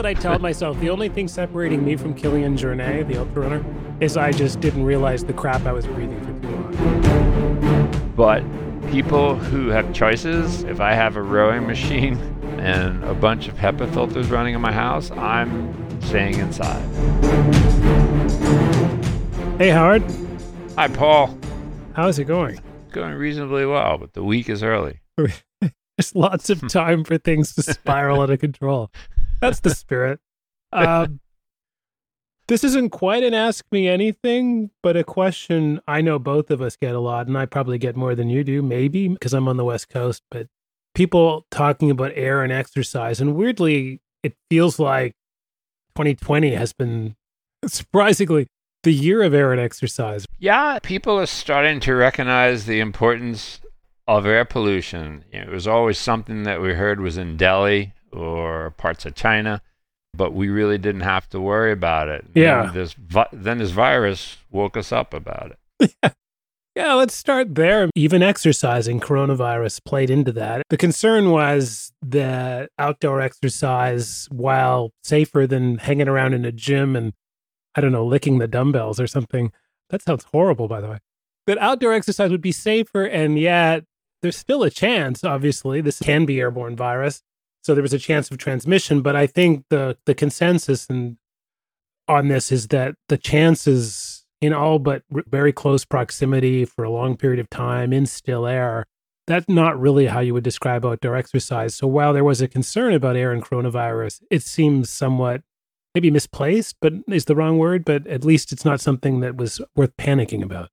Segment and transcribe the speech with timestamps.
[0.00, 0.80] what I tell myself.
[0.80, 3.62] The only thing separating me from Kilian Jornet, the ultra runner,
[4.00, 8.12] is I just didn't realize the crap I was breathing for too long.
[8.16, 8.42] But
[8.90, 12.14] people who have choices, if I have a rowing machine
[12.60, 16.80] and a bunch of HEPA filters running in my house, I'm staying inside.
[19.58, 20.02] Hey, Howard.
[20.76, 21.36] Hi, Paul.
[21.92, 22.58] How's it going?
[22.90, 25.00] Going reasonably well, but the week is early.
[25.18, 28.90] There's lots of time for things to spiral out of control.
[29.40, 30.20] That's the spirit.
[30.72, 31.20] Um,
[32.48, 36.76] this isn't quite an ask me anything, but a question I know both of us
[36.76, 39.56] get a lot, and I probably get more than you do, maybe because I'm on
[39.56, 40.22] the West Coast.
[40.30, 40.48] But
[40.94, 45.14] people talking about air and exercise, and weirdly, it feels like
[45.96, 47.16] 2020 has been
[47.66, 48.46] surprisingly
[48.82, 50.26] the year of air and exercise.
[50.38, 53.60] Yeah, people are starting to recognize the importance
[54.08, 55.24] of air pollution.
[55.30, 59.62] It was always something that we heard was in Delhi or parts of China,
[60.14, 62.24] but we really didn't have to worry about it.
[62.34, 62.64] Yeah.
[62.66, 66.14] Then this, vi- then this virus woke us up about it.
[66.76, 67.90] Yeah, let's start there.
[67.96, 70.62] Even exercising, coronavirus played into that.
[70.70, 77.12] The concern was that outdoor exercise, while safer than hanging around in a gym and,
[77.74, 79.50] I don't know, licking the dumbbells or something,
[79.90, 80.98] that sounds horrible, by the way.
[81.48, 83.84] That outdoor exercise would be safer, and yet
[84.22, 87.22] there's still a chance, obviously, this can be airborne virus.
[87.62, 91.16] So there was a chance of transmission, but I think the the consensus and
[92.08, 96.90] on this is that the chances in all but r- very close proximity for a
[96.90, 98.86] long period of time in still air,
[99.26, 101.74] that's not really how you would describe outdoor exercise.
[101.74, 105.42] So while there was a concern about air and coronavirus, it seems somewhat
[105.94, 109.60] maybe misplaced, but is the wrong word, but at least it's not something that was
[109.76, 110.70] worth panicking about.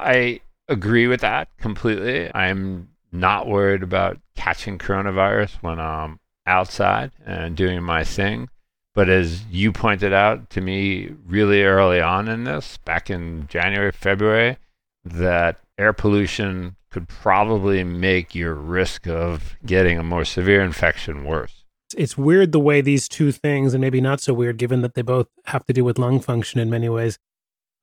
[0.00, 2.30] I agree with that completely.
[2.34, 8.48] I'm not worried about catching coronavirus when I'm outside and doing my thing.
[8.94, 13.92] But as you pointed out to me really early on in this, back in January,
[13.92, 14.58] February,
[15.04, 21.64] that air pollution could probably make your risk of getting a more severe infection worse.
[21.96, 25.02] It's weird the way these two things, and maybe not so weird given that they
[25.02, 27.18] both have to do with lung function in many ways,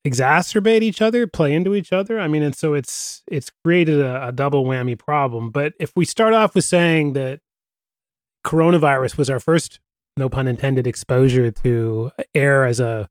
[0.05, 2.19] exacerbate each other, play into each other.
[2.19, 5.49] I mean, and so it's it's created a, a double whammy problem.
[5.51, 7.41] But if we start off with saying that
[8.45, 9.79] coronavirus was our first,
[10.17, 13.09] no pun intended, exposure to air as a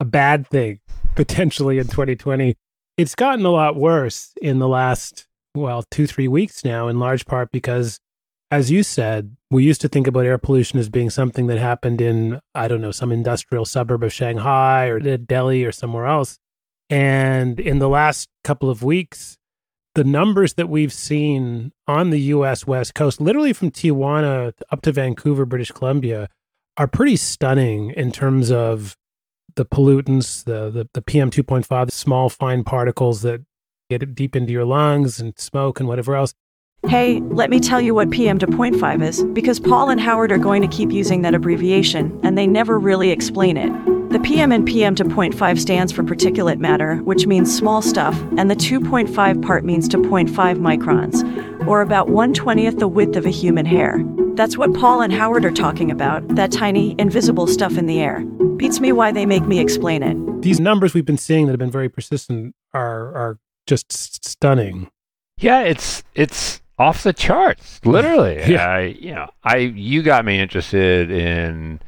[0.00, 0.80] a bad thing
[1.14, 2.56] potentially in 2020,
[2.96, 7.26] it's gotten a lot worse in the last well two three weeks now, in large
[7.26, 8.00] part because.
[8.50, 12.00] As you said, we used to think about air pollution as being something that happened
[12.00, 16.38] in, I don't know, some industrial suburb of Shanghai or Delhi or somewhere else.
[16.88, 19.38] And in the last couple of weeks,
[19.94, 24.92] the numbers that we've seen on the US West Coast, literally from Tijuana up to
[24.92, 26.28] Vancouver, British Columbia,
[26.76, 28.96] are pretty stunning in terms of
[29.56, 33.44] the pollutants, the, the, the PM 2.5, the small, fine particles that
[33.88, 36.34] get deep into your lungs and smoke and whatever else.
[36.88, 40.60] Hey, let me tell you what PM 2.5 is, because Paul and Howard are going
[40.60, 43.93] to keep using that abbreviation, and they never really explain it.
[44.14, 48.54] The PM and PM 2.5 stands for particulate matter, which means small stuff, and the
[48.54, 54.00] 2.5 part means to 0.5 microns, or about 120th the width of a human hair.
[54.36, 58.20] That's what Paul and Howard are talking about, that tiny, invisible stuff in the air.
[58.56, 60.42] Beats me why they make me explain it.
[60.42, 64.92] These numbers we've been seeing that have been very persistent are are just s- stunning.
[65.38, 68.44] Yeah, it's it's off the charts, literally.
[68.46, 68.64] Yeah.
[68.64, 71.80] I, you know, I you got me interested in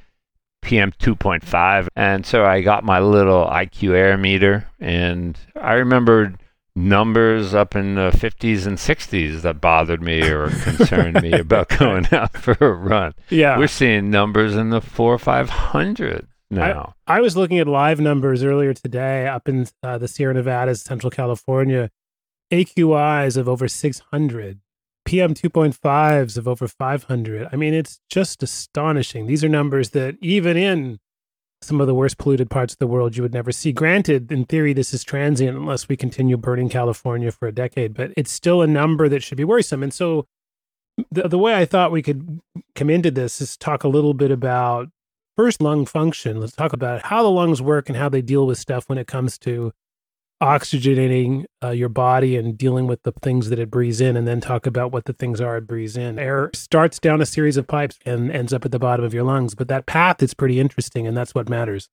[0.67, 6.39] PM 2.5, and so I got my little IQAir meter, and I remembered
[6.75, 12.07] numbers up in the 50s and 60s that bothered me or concerned me about going
[12.13, 13.15] out for a run.
[13.31, 13.57] Yeah.
[13.59, 16.95] We're seeing numbers in the four or five hundred now.
[17.07, 21.11] I was looking at live numbers earlier today up in uh, the Sierra Nevadas, Central
[21.11, 21.91] California.
[22.53, 24.61] AQIs of over 600,
[25.07, 27.49] PM 2.5s of over 500.
[27.51, 29.27] I mean, it's just astonishing.
[29.27, 30.99] These are numbers that even in
[31.63, 33.73] some of the worst polluted parts of the world you would never see.
[33.73, 38.13] Granted, in theory, this is transient unless we continue burning California for a decade, but
[38.17, 39.83] it's still a number that should be worrisome.
[39.83, 40.27] And so
[41.11, 42.41] the, the way I thought we could
[42.75, 44.89] come into this is talk a little bit about
[45.37, 46.41] first lung function.
[46.41, 49.07] Let's talk about how the lungs work and how they deal with stuff when it
[49.07, 49.73] comes to
[50.43, 54.41] oxygenating uh, your body and dealing with the things that it breathes in, and then
[54.41, 56.19] talk about what the things are it breathes in.
[56.19, 59.25] Air starts down a series of pipes and ends up at the bottom of your
[59.25, 61.89] lungs, but that path is pretty interesting, and that's what matters.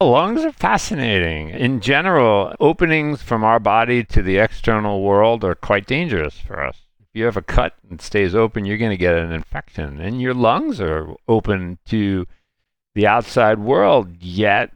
[0.00, 1.50] Lungs are fascinating.
[1.50, 6.86] In general, openings from our body to the external world are quite dangerous for us.
[7.00, 10.00] If you have a cut and stays open, you're going to get an infection.
[10.00, 12.26] And your lungs are open to
[12.94, 14.70] the outside world, yet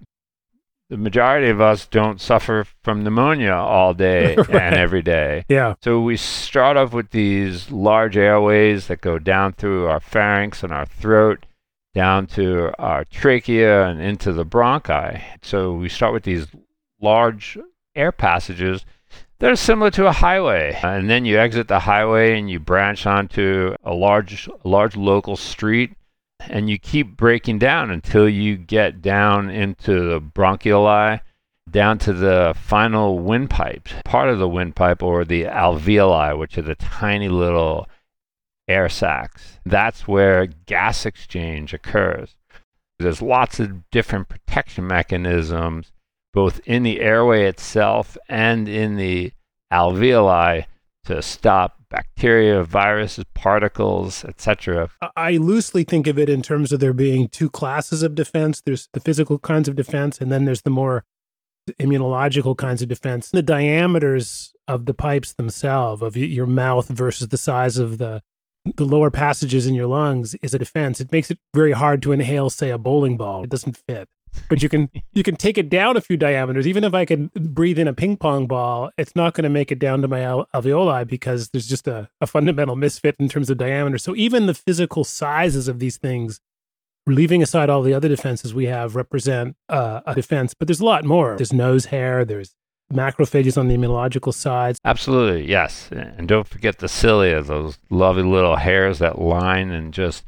[0.93, 4.51] the majority of us don't suffer from pneumonia all day Right.
[4.51, 5.47] and every day.
[5.49, 5.75] Yeah.
[5.83, 10.71] So we start off with these large airways that go down through our pharynx and
[10.71, 11.47] our throat,
[11.95, 15.23] down to our trachea and into the bronchi.
[15.41, 16.47] So we start with these
[17.01, 17.57] large
[17.95, 18.85] air passages
[19.39, 20.79] that are similar to a highway.
[20.83, 25.95] And then you exit the highway and you branch onto a large large local street
[26.49, 31.21] and you keep breaking down until you get down into the bronchioli
[31.71, 36.75] down to the final windpipes, part of the windpipe or the alveoli, which are the
[36.75, 37.89] tiny little
[38.69, 39.59] air sacs.
[39.65, 42.37] That's where gas exchange occurs.
[42.99, 45.93] There's lots of different protection mechanisms,
[46.33, 49.33] both in the airway itself and in the
[49.73, 50.67] alveoli,
[51.05, 54.91] to stop bacteria, viruses, particles, etc.
[55.17, 58.63] I- loosely think of it in terms of there being two classes of defense.
[58.65, 61.05] There's the physical kinds of defense, and then there's the more
[61.81, 63.31] immunological kinds of defense.
[63.31, 68.23] The diameters of the pipes themselves, of your mouth versus the size of the
[68.77, 71.01] the lower passages in your lungs, is a defense.
[71.01, 73.43] It makes it very hard to inhale, say, a bowling ball.
[73.43, 74.09] It doesn't fit.
[74.49, 76.67] But you can you can take it down a few diameters.
[76.67, 79.73] Even if I could breathe in a ping pong ball, it's not going to make
[79.73, 83.51] it down to my al- alveoli because there's just a, a fundamental misfit in terms
[83.51, 83.99] of diameter.
[83.99, 86.41] So even the physical sizes of these things,
[87.07, 90.55] leaving aside all the other defenses we have, represent uh, a defense.
[90.55, 91.37] But there's a lot more.
[91.37, 92.25] There's nose hair.
[92.25, 92.55] There's
[92.93, 94.77] macrophages on the immunological side.
[94.85, 95.89] Absolutely, yes.
[95.91, 100.25] And don't forget the cilia, those lovely little hairs that line and just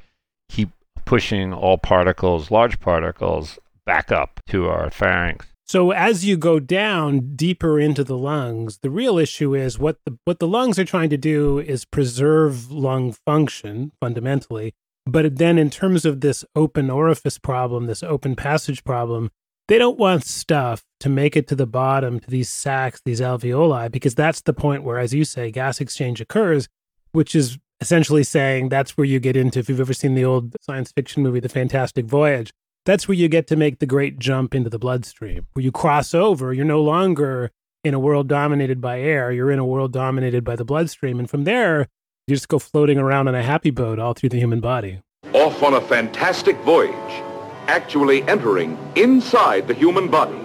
[0.49, 0.71] keep
[1.05, 5.47] pushing all particles, large particles, back up to our pharynx.
[5.67, 10.19] So as you go down deeper into the lungs, the real issue is what the
[10.25, 14.75] what the lungs are trying to do is preserve lung function fundamentally.
[15.07, 19.31] But then in terms of this open orifice problem, this open passage problem,
[19.69, 23.91] they don't want stuff to make it to the bottom to these sacs, these alveoli,
[23.91, 26.69] because that's the point where, as you say, gas exchange occurs,
[27.13, 30.55] which is essentially saying that's where you get into if you've ever seen the old
[30.61, 32.53] science fiction movie, The Fantastic Voyage
[32.85, 36.15] that's where you get to make the great jump into the bloodstream, where you cross
[36.15, 36.53] over.
[36.53, 37.51] You're no longer
[37.83, 41.19] in a world dominated by air, you're in a world dominated by the bloodstream.
[41.19, 41.89] And from there,
[42.27, 45.01] you just go floating around on a happy boat all through the human body.
[45.35, 47.23] Off on a fantastic voyage,
[47.67, 50.39] actually entering inside the human body,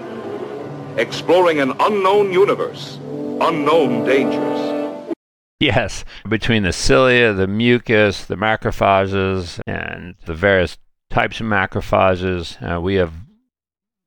[0.97, 2.97] exploring an unknown universe,
[3.41, 5.13] unknown dangers.
[5.61, 10.77] Yes, between the cilia, the mucus, the macrophages, and the various
[11.09, 13.13] types of macrophages, uh, we have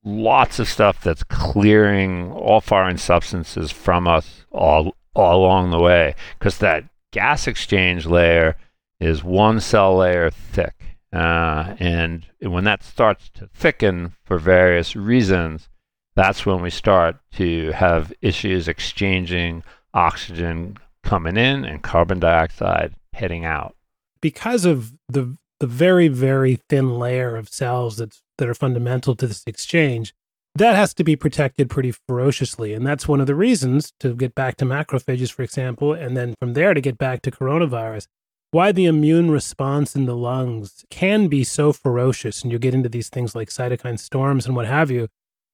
[0.05, 6.15] lots of stuff that's clearing all foreign substances from us all, all along the way
[6.39, 8.57] because that gas exchange layer
[9.01, 10.99] is one cell layer thick.
[11.13, 15.69] Uh, and when that starts to thicken for various reasons,
[16.15, 19.63] that's when we start to have issues exchanging
[19.95, 23.75] oxygen coming in and carbon dioxide heading out.
[24.21, 29.29] Because of the the very, very thin layer of cells that that are fundamental to
[29.29, 30.13] this exchange,
[30.57, 32.75] that has to be protected pretty ferociously.
[32.75, 36.35] And that's one of the reasons to get back to macrophages, for example, and then
[36.41, 38.09] from there to get back to coronavirus,
[38.51, 42.43] why the immune response in the lungs can be so ferocious.
[42.43, 45.07] And you get into these things like cytokine storms and what have you,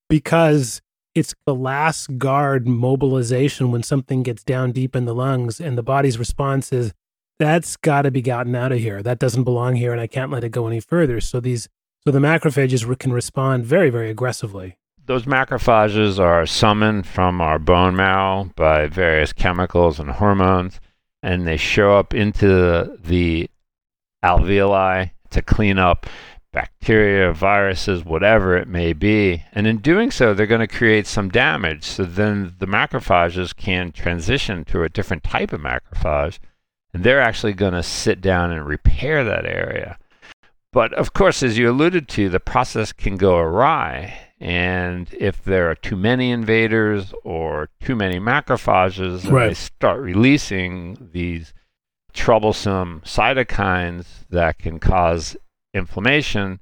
[0.08, 0.80] because
[1.14, 5.82] it's the last guard mobilization when something gets down deep in the lungs and the
[5.82, 6.94] body's response is
[7.38, 10.30] that's got to be gotten out of here that doesn't belong here and i can't
[10.30, 11.68] let it go any further so these
[12.04, 14.76] so the macrophages re- can respond very very aggressively
[15.06, 20.80] Those macrophages are summoned from our bone marrow by various chemicals and hormones,
[21.22, 23.48] and they show up into the
[24.22, 26.06] alveoli to clean up
[26.52, 29.44] bacteria, viruses, whatever it may be.
[29.52, 31.84] And in doing so, they're going to create some damage.
[31.84, 36.38] So then the macrophages can transition to a different type of macrophage,
[36.98, 39.96] and they're actually going to sit down and repair that area.
[40.72, 44.18] But of course, as you alluded to, the process can go awry.
[44.40, 49.48] And if there are too many invaders or too many macrophages, Right.
[49.48, 51.54] they start releasing these
[52.12, 55.36] troublesome cytokines that can cause
[55.72, 56.58] inflammation,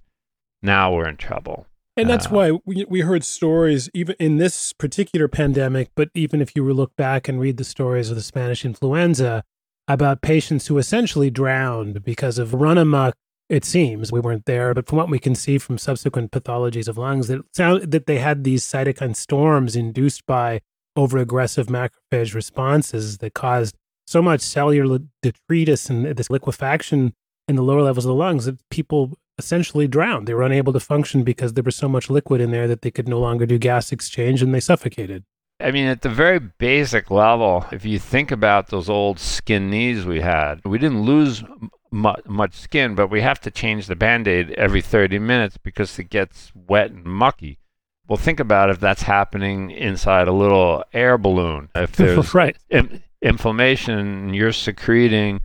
[0.63, 1.67] now we're in trouble.
[1.99, 6.43] and that's Uh, why we, we heard stories even in this particular pandemic but even
[6.43, 9.43] if you look back and read the stories of the spanish influenza
[9.89, 13.15] about patients who essentially drowned because of run amok
[13.49, 16.99] it seems we weren't there but from what we can see from subsequent pathologies of
[16.99, 20.61] lungs that sound that they had these cytokine storms induced by
[20.97, 23.77] overaggressive macrophage responses that caused
[24.07, 27.13] so much cellular detritus and this liquefaction
[27.49, 30.27] in the lower levels of the lungs that people essentially drowned.
[30.27, 32.91] They were unable to function because there was so much liquid in there that they
[32.91, 35.25] could no longer do gas exchange and they suffocated.
[35.59, 40.05] I mean, at the very basic level, if you think about those old skin knees
[40.05, 41.43] we had, we didn't lose
[41.91, 45.99] mu- much skin, but we have to change the band aid every 30 minutes because
[45.99, 47.59] it gets wet and mucky.
[48.07, 51.71] Well, think about if that's happening inside a little air balloon.
[51.75, 52.57] If there's right.
[52.69, 55.41] in- inflammation, you're secreting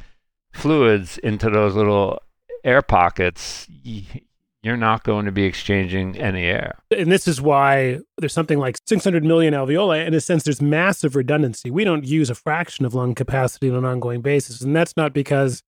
[0.51, 2.19] fluids into those little
[2.65, 3.65] air pockets.
[3.85, 4.03] y-
[4.63, 6.77] You're not going to be exchanging any air.
[6.95, 10.05] And this is why there's something like 600 million alveoli.
[10.05, 11.71] In a sense, there's massive redundancy.
[11.71, 14.61] We don't use a fraction of lung capacity on an ongoing basis.
[14.61, 15.63] And that's not because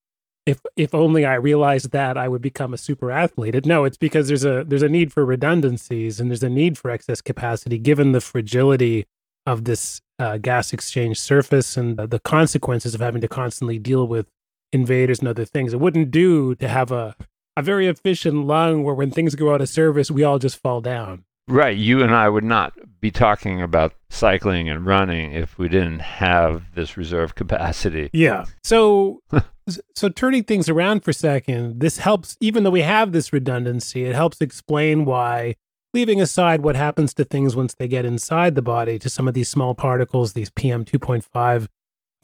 [0.46, 3.66] if if only I realized that I would become a super athlete.
[3.66, 6.92] No, it's because there's a there's a need for redundancies and there's a need for
[6.92, 9.06] excess capacity given the fragility
[9.46, 14.08] of this uh, gas exchange surface and the, the consequences of having to constantly deal
[14.08, 14.28] with
[14.72, 15.74] invaders and other things.
[15.74, 17.16] It wouldn't do to have a
[17.56, 20.82] a very efficient lung where when things go out of service, we all just fall
[20.82, 21.24] down.
[21.48, 21.76] Right.
[21.76, 26.74] You and I would not be talking about cycling and running if we didn't have
[26.74, 28.10] this reserve capacity.
[28.14, 28.46] Yeah.
[28.64, 29.22] So
[29.96, 34.06] so turning things around for a second, this helps even though we have this redundancy,
[34.06, 35.56] it helps explain why
[35.94, 39.34] leaving aside what happens to things once they get inside the body to some of
[39.34, 41.68] these small particles, these PM 2.5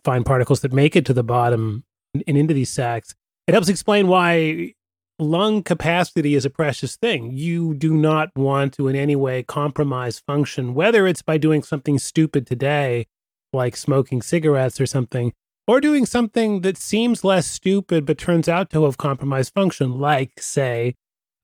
[0.03, 1.83] fine particles that make it to the bottom
[2.13, 3.15] and into these sacs,
[3.47, 4.73] it helps explain why
[5.19, 7.31] lung capacity is a precious thing.
[7.31, 11.99] You do not want to in any way compromise function, whether it's by doing something
[11.99, 13.07] stupid today,
[13.53, 15.33] like smoking cigarettes or something,
[15.67, 20.41] or doing something that seems less stupid but turns out to have compromised function, like,
[20.41, 20.95] say,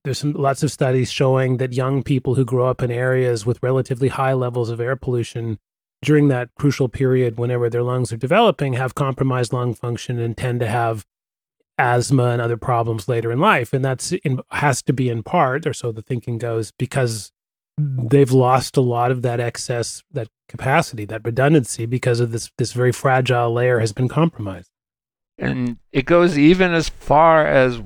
[0.03, 3.61] there's some lots of studies showing that young people who grow up in areas with
[3.63, 5.57] relatively high levels of air pollution
[6.01, 10.59] during that crucial period whenever their lungs are developing have compromised lung function and tend
[10.59, 11.05] to have
[11.77, 15.67] asthma and other problems later in life and that's in, has to be in part
[15.67, 17.31] or so the thinking goes because
[17.77, 22.71] they've lost a lot of that excess that capacity that redundancy because of this this
[22.71, 24.71] very fragile layer has been compromised
[25.37, 27.81] And it goes even as far as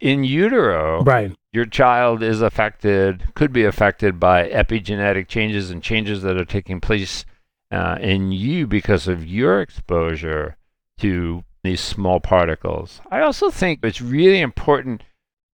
[0.00, 1.02] in utero.
[1.02, 6.44] right Your child is affected, could be affected by epigenetic changes and changes that are
[6.44, 7.24] taking place
[7.70, 10.56] uh, in you because of your exposure
[10.98, 13.00] to these small particles.
[13.10, 15.02] I also think it's really important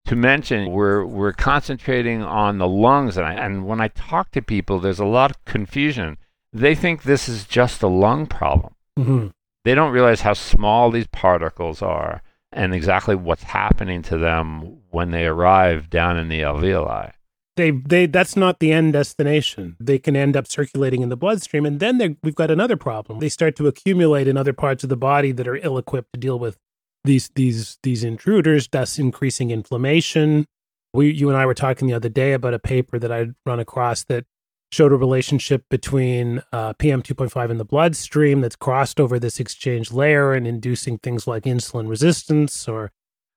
[0.06, 4.42] to mention we're we're concentrating on the lungs, and, I, and when I talk to
[4.42, 6.18] people, there's a lot of confusion.
[6.52, 8.74] They think this is just a lung problem.
[8.96, 9.28] hmm
[9.64, 15.10] They don't realize how small these particles are and exactly what's happening to them when
[15.10, 17.12] they arrive down in the alveoli.
[17.56, 19.76] They they that's not the end destination.
[19.78, 23.18] They can end up circulating in the bloodstream and then we've got another problem.
[23.18, 26.20] They start to accumulate in other parts of the body that are ill equipped to
[26.20, 26.56] deal with
[27.04, 30.46] these these these intruders thus increasing inflammation.
[30.94, 33.60] We you and i were talking the other day about a paper that i'd run
[33.60, 34.24] across that
[34.70, 39.90] showed a relationship between uh, pm 2.5 in the bloodstream that's crossed over this exchange
[39.90, 42.90] layer and inducing things like insulin resistance or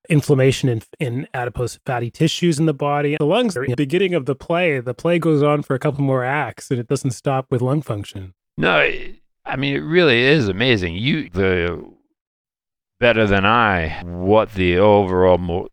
[0.09, 3.17] inflammation in, in adipose fatty tissues in the body.
[3.17, 4.79] The lungs are in the beginning of the play.
[4.79, 7.81] The play goes on for a couple more acts and it doesn't stop with lung
[7.81, 8.33] function.
[8.57, 8.89] No,
[9.45, 10.95] I mean it really is amazing.
[10.95, 11.83] You the
[12.99, 15.69] better than I what the overall mo-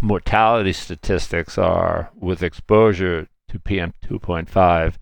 [0.00, 4.94] mortality statistics are with exposure to PM 2.5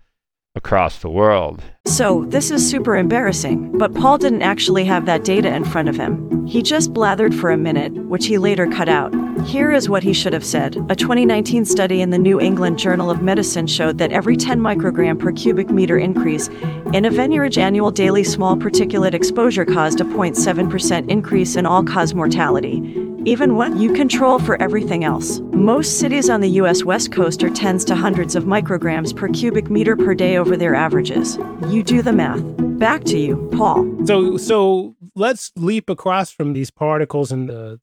[0.55, 1.63] across the world.
[1.85, 5.97] So, this is super embarrassing, but Paul didn't actually have that data in front of
[5.97, 6.47] him.
[6.47, 9.13] He just blathered for a minute, which he later cut out.
[9.45, 10.77] Here is what he should have said.
[10.89, 15.19] A 2019 study in the New England Journal of Medicine showed that every 10 microgram
[15.19, 16.47] per cubic meter increase
[16.93, 22.13] in a Venuridge annual daily small particulate exposure caused a 0.7% increase in all cause
[22.13, 22.77] mortality.
[23.25, 25.39] Even when you control for everything else.
[25.51, 29.69] Most cities on the US West Coast are tens to hundreds of micrograms per cubic
[29.69, 31.37] meter per day over their averages.
[31.73, 32.43] You do the math.
[32.77, 34.05] Back to you, Paul.
[34.05, 37.79] So so let's leap across from these particles and the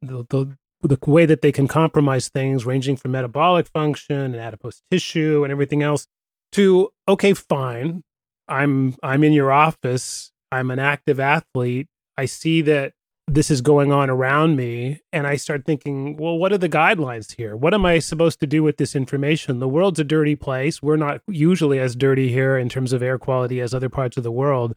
[0.00, 4.82] the, the the way that they can compromise things ranging from metabolic function and adipose
[4.92, 6.06] tissue and everything else
[6.52, 8.02] to okay fine
[8.48, 12.94] i'm i'm in your office i'm an active athlete i see that
[13.28, 17.36] this is going on around me and i start thinking well what are the guidelines
[17.36, 17.56] here?
[17.56, 19.60] What am i supposed to do with this information?
[19.60, 20.82] The world's a dirty place.
[20.82, 24.22] We're not usually as dirty here in terms of air quality as other parts of
[24.22, 24.74] the world.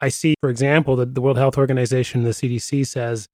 [0.00, 3.28] I see for example that the world health organization the cdc says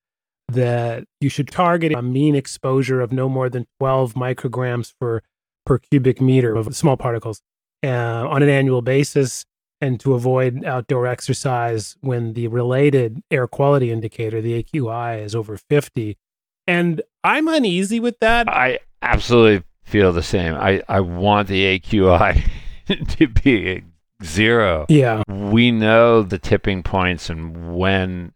[0.48, 5.22] that you should target a mean exposure of no more than 12 micrograms per
[5.64, 7.42] per cubic meter of small particles
[7.84, 9.44] uh, on an annual basis
[9.80, 15.56] and to avoid outdoor exercise when the related air quality indicator, the AQI, is over
[15.56, 16.16] 50.
[16.66, 18.48] And I'm uneasy with that.
[18.48, 20.54] I absolutely feel the same.
[20.54, 22.48] I, I want the AQI
[23.18, 23.84] to be
[24.22, 24.86] zero.
[24.88, 25.22] Yeah.
[25.28, 28.32] We know the tipping points and when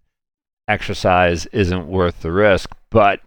[0.68, 3.20] exercise isn't worth the risk, but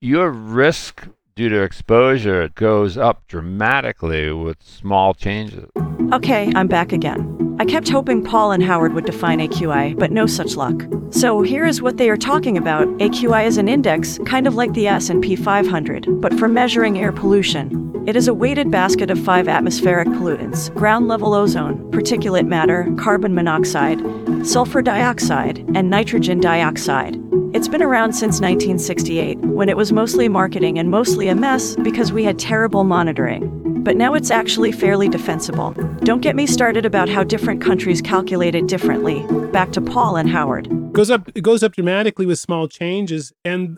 [0.00, 5.68] your risk due to exposure it goes up dramatically with small changes.
[6.12, 7.56] Okay, I'm back again.
[7.58, 10.82] I kept hoping Paul and Howard would define AQI, but no such luck.
[11.10, 12.88] So here is what they are talking about.
[12.98, 17.82] AQI is an index, kind of like the S&P 500, but for measuring air pollution.
[18.04, 23.32] It is a weighted basket of five atmospheric pollutants ground level ozone, particulate matter, carbon
[23.32, 24.00] monoxide,
[24.44, 27.16] sulfur dioxide, and nitrogen dioxide.
[27.54, 32.10] It's been around since 1968, when it was mostly marketing and mostly a mess because
[32.10, 33.82] we had terrible monitoring.
[33.84, 35.72] But now it's actually fairly defensible.
[36.02, 39.26] Don't get me started about how different countries calculate it differently.
[39.52, 40.66] Back to Paul and Howard.
[40.68, 43.34] It goes up it goes up dramatically with small changes.
[43.44, 43.76] And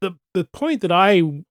[0.00, 1.42] the the point that I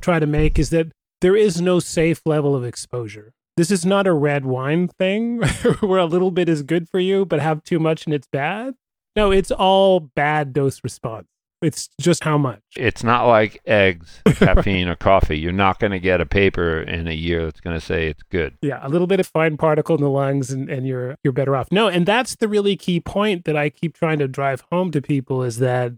[0.00, 0.92] try to make is that
[1.22, 3.32] there is no safe level of exposure.
[3.56, 5.42] This is not a red wine thing
[5.80, 8.74] where a little bit is good for you, but have too much and it's bad.
[9.16, 11.26] No, it's all bad dose response.
[11.62, 12.60] It's just how much.
[12.76, 15.38] It's not like eggs, caffeine, or coffee.
[15.38, 18.22] You're not going to get a paper in a year that's going to say it's
[18.24, 18.58] good.
[18.60, 21.56] Yeah, a little bit of fine particle in the lungs and, and you're you're better
[21.56, 21.72] off.
[21.72, 25.00] No, and that's the really key point that I keep trying to drive home to
[25.00, 25.94] people is that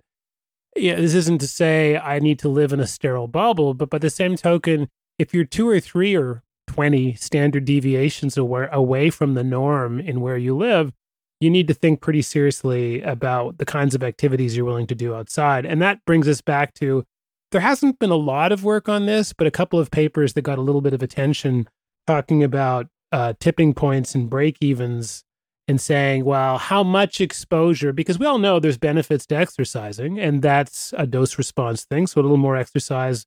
[0.76, 3.98] yeah, this isn't to say I need to live in a sterile bubble, but by
[3.98, 9.34] the same token, if you're two or three or 20 standard deviations away, away from
[9.34, 10.92] the norm in where you live,
[11.40, 15.14] you need to think pretty seriously about the kinds of activities you're willing to do
[15.14, 15.64] outside.
[15.64, 17.04] And that brings us back to
[17.50, 20.42] there hasn't been a lot of work on this, but a couple of papers that
[20.42, 21.68] got a little bit of attention
[22.07, 25.25] talking about uh, tipping points and break evens
[25.66, 27.92] and saying, well, how much exposure?
[27.92, 32.07] Because we all know there's benefits to exercising, and that's a dose response thing.
[32.07, 33.26] So a little more exercise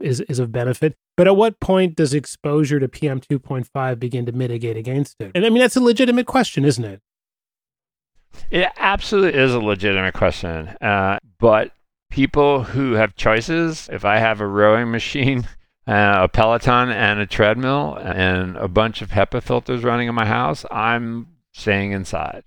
[0.00, 0.94] is, is of benefit.
[1.16, 5.32] But at what point does exposure to PM 2.5 begin to mitigate against it?
[5.34, 7.00] And I mean, that's a legitimate question, isn't it?
[8.50, 10.68] It absolutely is a legitimate question.
[10.80, 11.72] Uh, but
[12.10, 15.48] people who have choices, if I have a rowing machine,
[15.86, 20.26] uh, a Peloton, and a treadmill, and a bunch of HEPA filters running in my
[20.26, 22.44] house, I'm staying inside.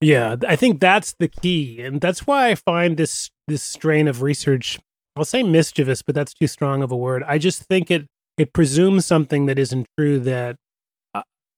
[0.00, 4.20] Yeah, I think that's the key, and that's why I find this this strain of
[4.22, 4.78] research.
[5.16, 7.22] I'll say mischievous, but that's too strong of a word.
[7.26, 10.20] I just think it it presumes something that isn't true.
[10.20, 10.56] That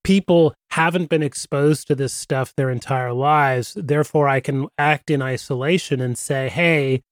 [0.08, 3.74] people haven't been exposed to this stuff their entire lives.
[3.76, 7.02] Therefore, I can act in isolation and say, hey,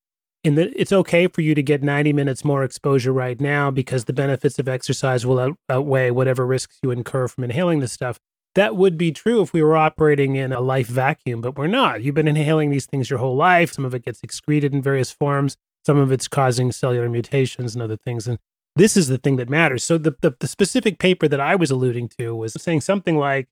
[0.43, 4.59] it's okay for you to get 90 minutes more exposure right now because the benefits
[4.59, 8.19] of exercise will out, outweigh whatever risks you incur from inhaling this stuff.
[8.55, 12.03] That would be true if we were operating in a life vacuum, but we're not.
[12.03, 13.75] You've been inhaling these things your whole life.
[13.75, 15.59] Some of it gets excreted in various forms.
[15.85, 18.27] Some of it's causing cellular mutations and other things.
[18.27, 18.39] And
[18.77, 19.83] this is the thing that matters.
[19.83, 23.49] So the, the, the specific paper that I was alluding to was saying something like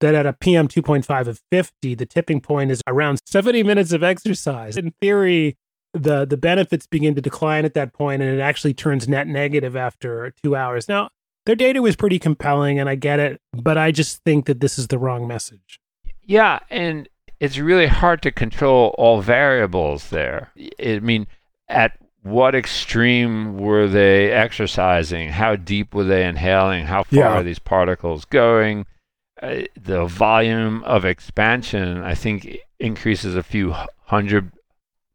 [0.00, 4.02] that at a PM 2.5 of 50, the tipping point is around 70 minutes of
[4.02, 4.76] exercise.
[4.76, 5.56] In theory,
[5.92, 9.74] the the benefits begin to decline at that point and it actually turns net negative
[9.74, 10.88] after two hours.
[10.88, 11.10] Now,
[11.46, 14.78] their data was pretty compelling and I get it, but I just think that this
[14.78, 15.80] is the wrong message.
[16.22, 17.08] Yeah, and
[17.40, 20.52] it's really hard to control all variables there.
[20.80, 21.26] I mean,
[21.68, 25.30] at what extreme were they exercising?
[25.30, 26.86] How deep were they inhaling?
[26.86, 27.28] How far yeah.
[27.28, 28.86] are these particles going?
[29.42, 34.52] Uh, the volume of expansion, I think, increases a few hundred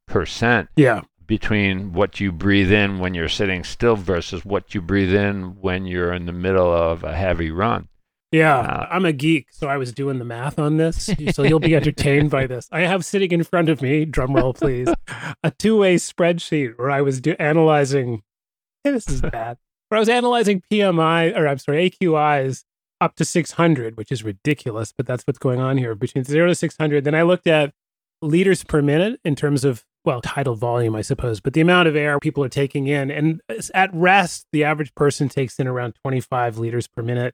[0.07, 0.69] percent.
[0.75, 1.01] Yeah.
[1.27, 5.85] Between what you breathe in when you're sitting still versus what you breathe in when
[5.85, 7.87] you're in the middle of a heavy run.
[8.35, 11.09] Yeah, uh, I'm a geek, so I was doing the math on this.
[11.31, 12.67] So you'll be entertained by this.
[12.69, 14.89] I have sitting in front of me, drumroll please,
[15.41, 18.23] a two-way spreadsheet where I was do- analyzing.
[18.83, 19.57] Hey, this is bad.
[19.87, 22.65] Where I was analyzing PMI, or I'm sorry, AQIs
[22.99, 26.55] up to 600, which is ridiculous, but that's what's going on here between zero to
[26.55, 27.05] 600.
[27.05, 27.73] Then I looked at
[28.21, 31.95] liters per minute in terms of well, tidal volume, I suppose, but the amount of
[31.95, 33.09] air people are taking in.
[33.09, 33.41] And
[33.73, 37.33] at rest, the average person takes in around 25 liters per minute.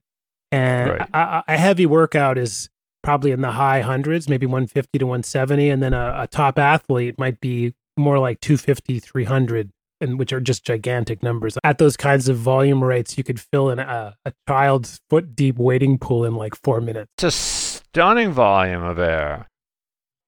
[0.52, 1.10] And right.
[1.14, 2.70] a, a, heavy workout is
[3.04, 5.70] probably in the high hundreds, maybe 150 to 170.
[5.70, 10.42] And then a, a top athlete might be more like 250, 300, and which are
[10.42, 11.58] just gigantic numbers.
[11.64, 15.58] At those kinds of volume rates, you could fill in a, a child's foot deep
[15.58, 17.12] wading pool in like four minutes.
[17.18, 19.48] It's a stunning volume of air.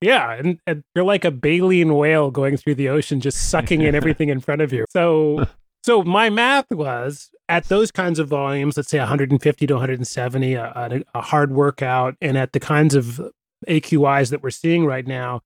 [0.04, 3.96] Yeah, and, and, you're like a baleen whale going through the ocean, just sucking in
[4.00, 4.86] everything in front of you.
[4.90, 5.48] So,
[5.84, 11.04] so my math was at those kinds of volumes, let's say 150 to 170, a,
[11.14, 13.22] a, hard workout, and at the kinds of
[13.68, 15.42] AQIs that we're seeing right now,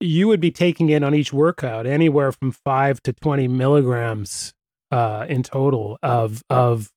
[0.00, 4.52] you would be taking in on each workout anywhere from five to 20 milligrams
[4.90, 6.90] uh, in total of, of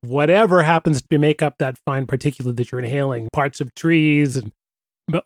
[0.00, 4.50] whatever happens to make up that fine particulate that you're inhaling, parts of trees and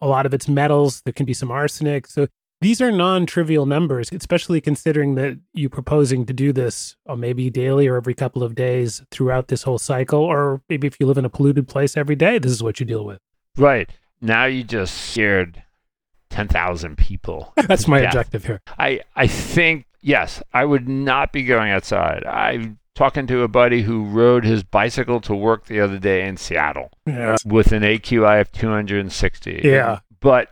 [0.01, 1.01] a lot of it's metals.
[1.05, 2.07] There can be some arsenic.
[2.07, 2.27] So
[2.65, 7.51] these are non-trivial numbers, especially considering that you're proposing to do this or uh, maybe
[7.51, 11.19] daily or every couple of days throughout this whole cycle, or maybe if you live
[11.19, 13.19] in a polluted place every day, this is what you deal with.
[13.59, 13.91] Right.
[14.23, 15.63] Now you just scared
[16.31, 17.53] 10,000 people.
[17.69, 18.63] That's my objective here.
[18.79, 22.25] I, I think, yes, I would not be going outside.
[22.25, 26.39] I'm talking to a buddy who rode his bicycle to work the other day in
[26.39, 27.37] Seattle yeah.
[27.45, 29.61] with an AQI of 260.
[29.63, 29.99] Yeah.
[30.21, 30.49] But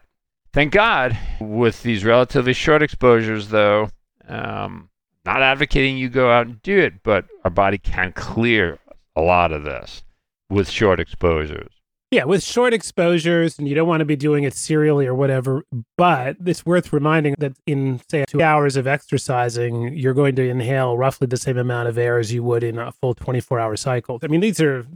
[0.53, 3.89] thank God, with these relatively short exposures, though,
[4.29, 4.89] um,
[5.25, 8.79] not advocating you go out and do it, but our body can clear
[9.15, 10.03] a lot of this
[10.51, 11.73] with short exposures.
[12.11, 15.65] Yeah, with short exposures, and you don't want to be doing it serially or whatever.
[15.97, 20.99] But it's worth reminding that in, say, two hours of exercising, you're going to inhale
[20.99, 24.19] roughly the same amount of air as you would in a full 24 hour cycle.
[24.23, 24.87] I mean, these are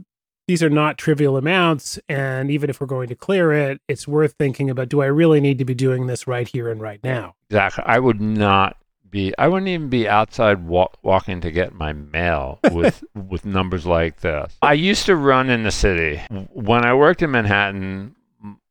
[0.47, 1.99] these are not trivial amounts.
[2.09, 5.39] And even if we're going to clear it, it's worth thinking about do I really
[5.39, 7.35] need to be doing this right here and right now?
[7.49, 7.83] Exactly.
[7.85, 8.77] I would not
[9.09, 13.85] be I wouldn't even be outside walk, walking to get my mail with with numbers
[13.85, 14.55] like this.
[14.61, 16.21] I used to run in the city.
[16.53, 18.15] When I worked in Manhattan,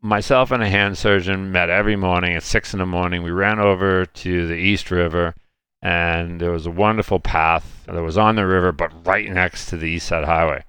[0.01, 3.23] myself and a hand surgeon met every morning at six in the morning.
[3.23, 5.35] We ran over to the East River,
[5.83, 9.77] and there was a wonderful path that was on the river, but right next to
[9.77, 10.65] the East Side Highway.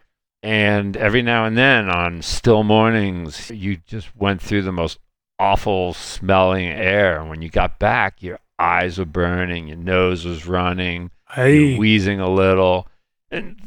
[0.48, 4.98] And every now and then, on still mornings, you just went through the most
[5.38, 7.20] awful smelling air.
[7.20, 11.78] And when you got back, your eyes were burning, your nose was running, hey.
[11.78, 12.88] wheezing a little.
[13.30, 13.60] And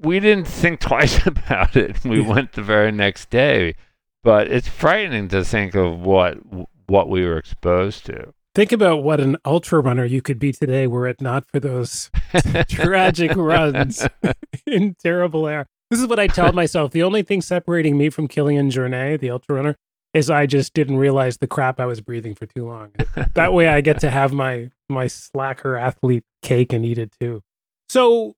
[0.00, 2.02] we didn't think twice about it.
[2.02, 3.74] We went the very next day.
[4.22, 6.38] But it's frightening to think of what
[6.86, 8.32] what we were exposed to.
[8.54, 12.10] Think about what an ultra runner you could be today were it not for those
[12.70, 14.08] tragic runs
[14.66, 15.66] in terrible air.
[15.90, 16.90] This is what I tell myself.
[16.90, 19.76] The only thing separating me from Kilian Jornet, the ultra runner,
[20.12, 22.92] is I just didn't realize the crap I was breathing for too long.
[23.34, 27.42] that way I get to have my my slacker athlete cake and eat it too.
[27.88, 28.34] So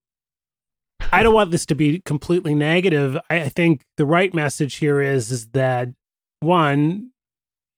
[1.13, 3.19] I don't want this to be completely negative.
[3.29, 5.89] I, I think the right message here is is that
[6.41, 7.11] one,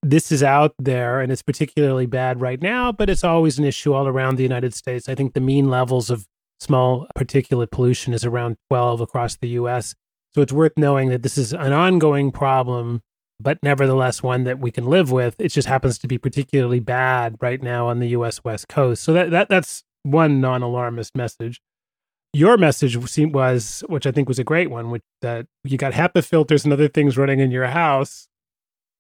[0.02, 3.92] this is out there and it's particularly bad right now, but it's always an issue
[3.92, 5.08] all around the United States.
[5.08, 6.26] I think the mean levels of
[6.62, 9.94] small particulate pollution is around 12 across the US.
[10.34, 13.02] So it's worth knowing that this is an ongoing problem
[13.42, 15.34] but nevertheless one that we can live with.
[15.38, 18.42] It just happens to be particularly bad right now on the U.S.
[18.44, 19.02] West Coast.
[19.02, 21.60] So that, that that's one non-alarmist message.
[22.32, 26.24] Your message was, which I think was a great one, which that you got HEPA
[26.24, 28.28] filters and other things running in your house.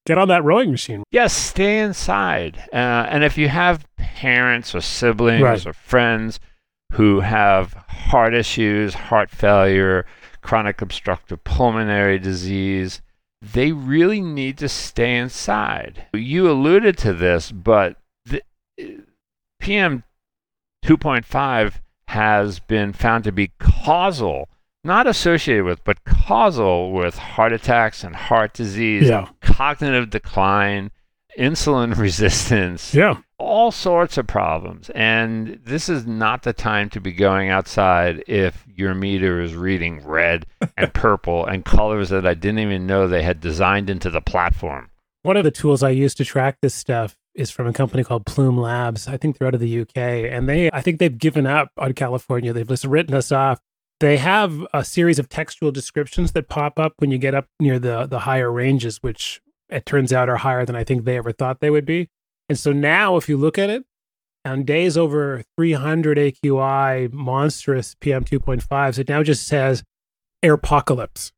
[0.04, 1.04] Get on that rowing machine.
[1.12, 2.58] Yes, stay inside.
[2.72, 5.66] Uh, and if you have parents or siblings right.
[5.66, 6.40] or friends
[6.92, 10.04] who have heart issues, heart failure,
[10.42, 13.00] chronic obstructive pulmonary disease,
[13.40, 16.06] they really need to stay inside.
[16.12, 18.42] You alluded to this, but the,
[19.58, 20.04] PM
[20.84, 21.74] 2.5
[22.08, 24.48] has been found to be causal,
[24.84, 29.28] not associated with, but causal with heart attacks and heart disease, yeah.
[29.40, 30.90] cognitive decline,
[31.38, 33.16] insulin resistance, yeah.
[33.42, 34.90] All sorts of problems.
[34.90, 40.00] And this is not the time to be going outside if your meter is reading
[40.04, 44.20] red and purple and colors that I didn't even know they had designed into the
[44.20, 44.90] platform.
[45.22, 48.26] One of the tools I use to track this stuff is from a company called
[48.26, 49.08] Plume Labs.
[49.08, 51.94] I think they're out of the UK and they I think they've given up on
[51.94, 52.52] California.
[52.52, 53.60] They've just written us off.
[54.00, 57.78] They have a series of textual descriptions that pop up when you get up near
[57.78, 61.32] the the higher ranges, which it turns out are higher than I think they ever
[61.32, 62.08] thought they would be.
[62.52, 63.82] And so now, if you look at it,
[64.44, 69.82] on days over 300 AQI, monstrous PM 2.5s, it now just says
[70.42, 71.32] apocalypse.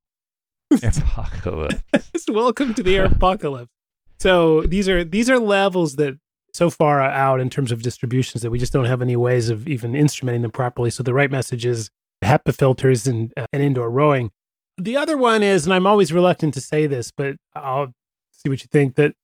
[0.73, 1.85] Apocalypse.
[2.29, 3.71] Welcome to the air apocalypse.
[4.19, 6.19] So these are these are levels that
[6.53, 9.69] so far out in terms of distributions that we just don't have any ways of
[9.69, 10.91] even instrumenting them properly.
[10.91, 11.91] So the right message is
[12.25, 14.33] HEPA filters and, uh, and indoor rowing.
[14.79, 17.95] The other one is, and I'm always reluctant to say this, but I'll
[18.33, 18.97] see what you think.
[18.97, 19.15] That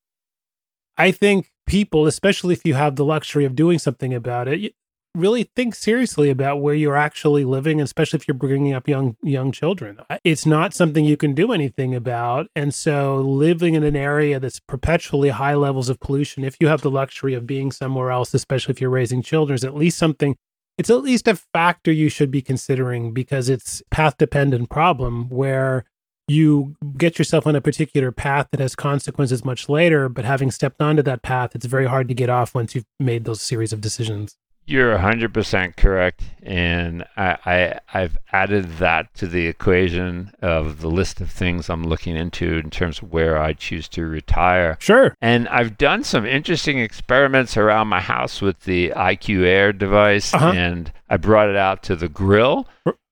[0.96, 4.74] I think people, especially if you have the luxury of doing something about it,
[5.14, 9.52] really think seriously about where you're actually living, especially if you're bringing up young young
[9.52, 9.98] children.
[10.24, 14.60] It's not something you can do anything about, and so living in an area that's
[14.60, 18.72] perpetually high levels of pollution, if you have the luxury of being somewhere else, especially
[18.72, 20.36] if you're raising children, is at least something.
[20.78, 25.84] It's at least a factor you should be considering because it's path dependent problem where
[26.30, 30.80] you get yourself on a particular path that has consequences much later, but having stepped
[30.80, 33.80] onto that path, it's very hard to get off once you've made those series of
[33.80, 34.36] decisions.
[34.66, 36.22] You're 100% correct.
[36.44, 41.82] And I, I, have added that to the equation of the list of things I'm
[41.82, 44.76] looking into in terms of where I choose to retire.
[44.78, 45.16] Sure.
[45.20, 50.32] And I've done some interesting experiments around my house with the IQAir device.
[50.32, 50.52] Uh-huh.
[50.54, 52.68] And I brought it out to the grill.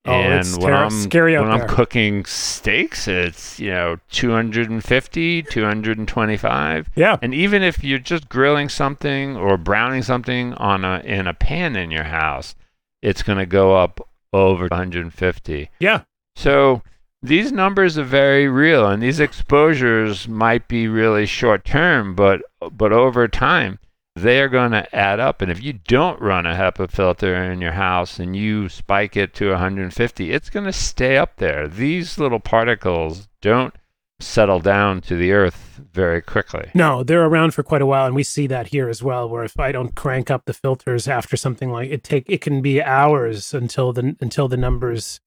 [0.08, 6.90] Oh, and when I'm scary when I'm cooking steaks, it's you know 250, 225.
[6.96, 7.16] Yeah.
[7.20, 11.76] And even if you're just grilling something or browning something on a in a pan
[11.76, 12.54] in your house,
[13.02, 14.00] it's going to go up
[14.32, 15.70] over 150.
[15.80, 16.02] Yeah.
[16.36, 16.82] So
[17.22, 22.42] these numbers are very real, and these exposures might be really short term, but
[22.72, 23.78] but over time
[24.22, 25.42] they are going to add up.
[25.42, 29.34] And if you don't run a HEPA filter in your house and you spike it
[29.34, 31.68] to 150, it's going to stay up there.
[31.68, 33.74] These little particles don't
[34.20, 36.70] settle down to the earth very quickly.
[36.74, 39.44] No, they're around for quite a while and we see that here as well where
[39.44, 42.82] if I don't crank up the filters after something like it take it can be
[42.82, 45.20] hours until the until the numbers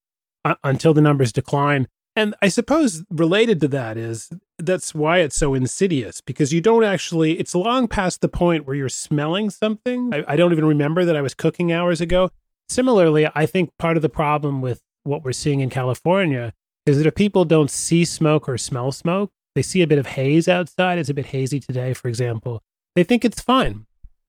[0.43, 1.87] uh, until the numbers decline.
[2.15, 6.83] And I suppose related to that is that's why it's so insidious because you don't
[6.83, 10.13] actually, it's long past the point where you're smelling something.
[10.13, 12.29] I, I, don't even remember that I was cooking hours ago.
[12.67, 16.53] Similarly, I think part of the problem with what we're seeing in California
[16.85, 20.07] is that if people don't see smoke or smell smoke, they see a bit of
[20.07, 20.99] haze outside.
[20.99, 22.61] It's a bit hazy today, for example.
[22.95, 23.85] They think it's fine.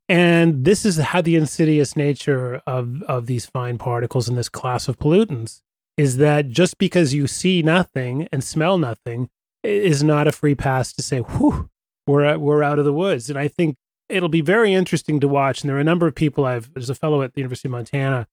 [0.09, 4.88] And this is how the insidious nature of, of these fine particles in this class
[4.88, 5.62] of pollutants
[5.96, 9.28] is that just because you see nothing and smell nothing
[9.62, 11.68] is not a free pass to say, whew,
[12.07, 13.28] we're, we're out of the woods.
[13.31, 13.76] And I think
[14.09, 15.62] it'll be very interesting to watch.
[15.62, 17.72] And there are a number of people I've, there's a fellow at the University of
[17.72, 18.26] Montana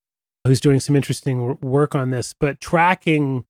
[0.45, 3.45] who's doing some interesting work on this, but tracking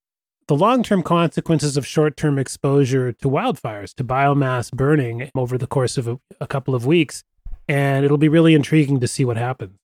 [0.47, 5.67] the long term consequences of short term exposure to wildfires, to biomass burning over the
[5.67, 7.23] course of a, a couple of weeks.
[7.67, 9.77] And it'll be really intriguing to see what happens.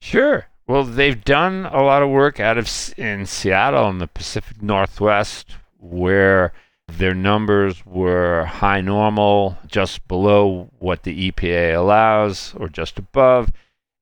[0.00, 0.46] Sure.
[0.68, 5.54] Well, they've done a lot of work out of in Seattle in the Pacific Northwest,
[5.78, 6.52] where
[6.88, 13.52] their numbers were high normal, just below what the EPA allows, or just above,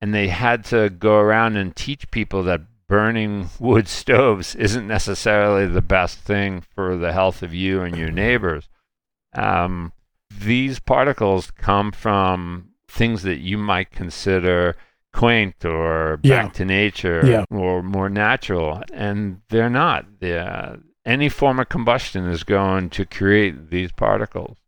[0.01, 5.67] and they had to go around and teach people that burning wood stoves isn't necessarily
[5.67, 8.69] the best thing for the health of you and your neighbors.
[9.35, 9.93] Um,
[10.31, 14.77] these particles come from things that you might consider
[15.15, 16.49] quaint or back yeah.
[16.49, 17.45] to nature yeah.
[17.51, 20.05] or more natural, and they're not.
[20.21, 24.59] They're, uh, any form of combustion is going to create these particles.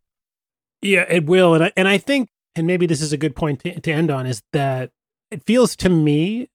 [0.83, 3.61] Yeah, it will, and I, and I think, and maybe this is a good point
[3.61, 4.91] to, to end on, is that
[5.31, 6.49] it feels to me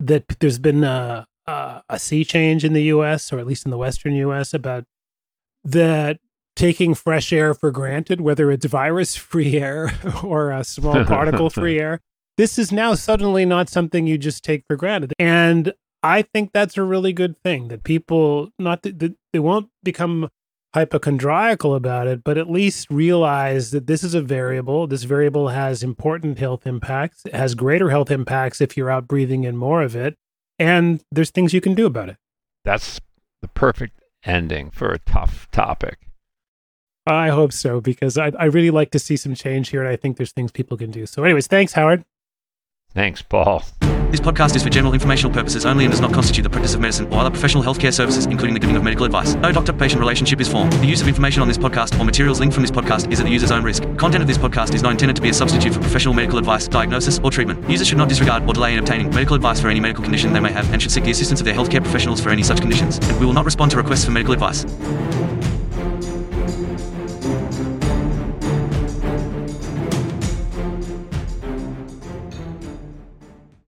[0.00, 3.32] that there's been a, a, a sea change in the U.S.
[3.32, 4.54] or at least in the Western U.S.
[4.54, 4.84] about
[5.64, 6.18] that
[6.56, 11.78] taking fresh air for granted, whether it's virus free air or a small particle free
[11.80, 12.00] air,
[12.36, 15.12] this is now suddenly not something you just take for granted.
[15.18, 20.28] And I think that's a really good thing that people not that, they won't become
[20.74, 24.88] hypochondriacal about it, but at least realize that this is a variable.
[24.88, 27.22] This variable has important health impacts.
[27.24, 30.16] It has greater health impacts if you're out breathing in more of it.
[30.58, 32.16] And there's things you can do about it.
[32.64, 33.00] That's
[33.40, 36.08] the perfect ending for a tough topic.
[37.06, 39.82] I hope so, because I, I really like to see some change here.
[39.82, 41.06] And I think there's things people can do.
[41.06, 42.04] So, anyways, thanks, Howard.
[42.94, 43.64] Thanks, Paul.
[44.14, 46.80] This podcast is for general informational purposes only and does not constitute the practice of
[46.80, 49.34] medicine or other professional healthcare services, including the giving of medical advice.
[49.34, 50.72] No doctor patient relationship is formed.
[50.74, 53.26] The use of information on this podcast or materials linked from this podcast is at
[53.26, 53.82] the user's own risk.
[53.96, 56.68] Content of this podcast is not intended to be a substitute for professional medical advice,
[56.68, 57.68] diagnosis, or treatment.
[57.68, 60.38] Users should not disregard or delay in obtaining medical advice for any medical condition they
[60.38, 62.98] may have and should seek the assistance of their healthcare professionals for any such conditions.
[62.98, 64.64] And we will not respond to requests for medical advice.